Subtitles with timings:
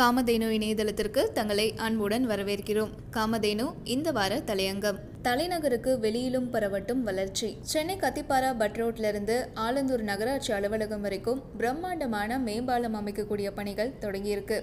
[0.00, 2.92] காமதேனு இணையதளத்திற்கு தங்களை அன்புடன் வரவேற்கிறோம்.
[3.16, 4.98] காமதேனு இந்த வார தலையங்கம்.
[5.22, 7.58] தலைநகருக்கு வெளியிலும் பரவட்டும் வளர்ச்சி.
[7.62, 14.62] சென்னை கத்திப்பாரா பட் ரோட்டிலிருந்து ஆலந்தூர் நகராட்சி அலுவலகம் வரைக்கும் பிரம்மாண்டமான மேம்பாலம் அமைக்கக்கூடிய பணிகள் தொடங்கியிருக்கு.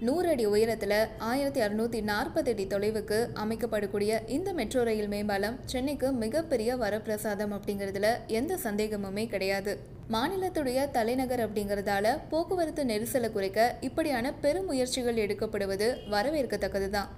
[0.00, 6.76] நூறு அடி உயரத்தில் ஆயிரத்தி அறுநூத்தி நாற்பது அடி தொலைவுக்கு அமைக்கப்படக்கூடிய இந்த மெட்ரோ ரயில் மேம்பாலம் சென்னைக்கு மிகப்பெரிய
[6.76, 9.98] வரப்பிரசாதம் அப்படிங்கிறதுல எந்த சந்தேகமுமே கிடையாது.
[10.10, 17.10] மாநிலத்துடைய தலைநகர் அப்படிங்கிறதால போக்குவரத்து நெரிசலை குறைக்க இப்படியான பெரும் முயற்சிகள் எடுக்கப்படுவது வரவேற்கத்தக்கது தான்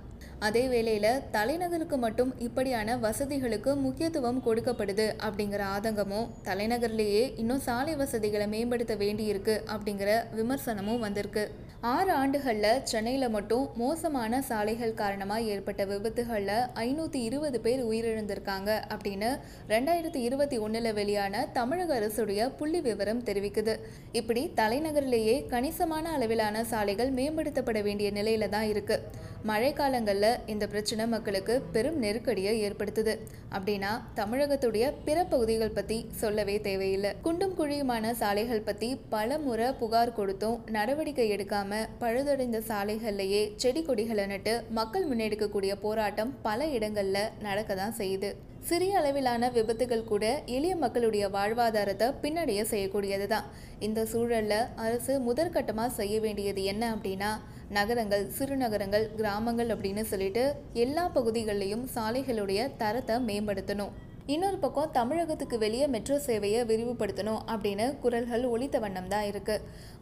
[0.47, 8.95] அதே வேளையில் தலைநகருக்கு மட்டும் இப்படியான வசதிகளுக்கு முக்கியத்துவம் கொடுக்கப்படுது அப்படிங்கிற ஆதங்கமும் தலைநகர்லேயே இன்னும் சாலை வசதிகளை மேம்படுத்த
[8.95, 11.45] வேண்டியிருக்கு அப்படிங்கிற விமர்சனமும் வந்திருக்கு.
[11.91, 19.31] ஆறு ஆண்டுகளில் சென்னையில் மட்டும் மோசமான சாலைகள் காரணமாக ஏற்பட்ட விபத்துகளில் ஐநூற்றி இருபது பேர் உயிரிழந்திருக்காங்க அப்படின்னு
[19.73, 23.75] ரெண்டாயிரத்தி இருபத்தி ஒன்றில் வெளியான தமிழக அரசுடைய புள்ளி விவரம் தெரிவிக்குது.
[24.21, 29.05] இப்படி தலைநகரிலேயே கணிசமான அளவிலான சாலைகள் மேம்படுத்தப்பட வேண்டிய நிலையில தான் இருக்குது
[29.51, 33.15] மழைக்காலங்களில் இந்த பிரச்சனை மக்களுக்கு பெரும் நெருக்கடியை ஏற்படுத்துது.
[33.57, 37.11] அப்படின்னா தமிழகத்துடைய பிற பகுதிகள் பற்றி சொல்லவே தேவையில்லை.
[37.27, 44.55] குண்டும் குழியுமான சாலைகள் பற்றி பல முறை புகார் கொடுத்தும் நடவடிக்கை எடுக்காம பழுதடைந்த சாலைகள்லேயே செடி கொடிகளை நட்டு
[44.79, 48.33] மக்கள் முன்னெடுக்கக்கூடிய போராட்டம் பல இடங்களில் நடக்க தான் செய்யுது.
[48.69, 50.25] சிறிய அளவிலான விபத்துகள் கூட
[50.57, 53.47] எளிய மக்களுடைய வாழ்வாதாரத்தை பின்னடைய செய்யக்கூடியது தான்
[53.87, 57.31] இந்த சூழலில் அரசு முதற்கட்டமாக செய்ய வேண்டியது என்ன அப்படின்னா
[57.79, 60.45] நகரங்கள் சிறுநகரங்கள் கிராமங்கள் அப்படின்னு சொல்லிட்டு
[60.85, 63.93] எல்லா பகுதிகளிலையும் சாலைகளுடைய தரத்தை மேம்படுத்தணும்.
[64.33, 69.57] இன்னொரு பக்கம் தமிழகத்துக்கு வெளியே மெட்ரோ சேவையை விரிவுபடுத்தணும் அப்படின்னு குரல்கள் ஒழித்த வண்ணம் தான் இருக்கு.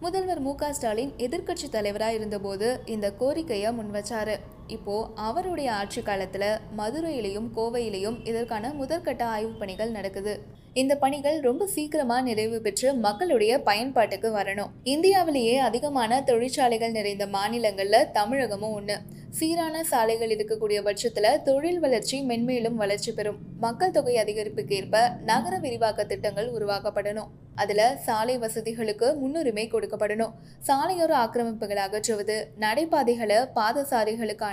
[0.04, 4.36] முதல்வர் மு க ஸ்டாலின் எதிர்க்கட்சி தலைவராக இருந்தபோது இந்த கோரிக்கையை முன்வச்சாரு.
[4.70, 10.58] இப்போது அவருடைய ஆட்சி காலத்தில் மதுரையிலையும் கோவையிலையும் இதற்கான முதற்கட்ட ஆய்வுப் பணிகள் நடக்குது.
[10.72, 14.70] இந்த பணிகள் ரொம்ப சீக்கிரமா நிறைவு பெற்று மக்களுடைய பயன்பாட்டுக்கு வரணும்.
[14.82, 18.98] இந்தியாவிலேயே அதிகமான தொழிற்சாலைகள் நிறைந்த மாநிலங்கள்ல தமிழகமும் ஒன்று
[19.30, 23.38] சீரான சாலைகள் இருக்கக்கூடிய பட்சத்துல தொழில் வளர்ச்சி மென்மேலும் வளர்ச்சி பெறும்.
[23.60, 27.28] மக்கள் தொகை அதிகரிப்புக்கு ஏற்ப நகர விரிவாக்க திட்டங்கள் உருவாக்கப்படணும்.
[27.54, 30.32] அதுல சாலை வசதிகளுக்கு முன்னுரிமை கொடுக்கப்படணும்.
[30.66, 33.36] சாலையோர ஆக்கிரமிப்புகளை அகற்றுவது நடைபாதைகளை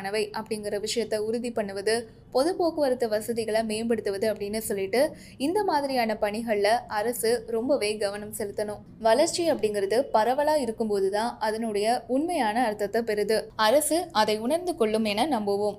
[0.08, 1.96] பாதசாரிகளுக்கானவை அப்படிங்கிற விஷயத்தை உறுதி பண்ணுவது
[2.36, 5.02] பொது போக்குவரத்து வசதிகளை மேம்படுத்துவது அப்படின்னு சொல்லிட்டு
[5.46, 8.82] இந்த மாதிரியான பணிகளில் அரசு ரொம்பவே கவனம் செலுத்தணும்.
[9.08, 13.38] வளர்ச்சி அப்படிங்கிறது பரவலாக இருக்கும்போது தான் அதனுடைய உண்மையான அர்த்தத்தை பெறுது.
[13.68, 15.78] அரசு அதை உணர்ந்து கொள்ளும் என நம்புவோம்.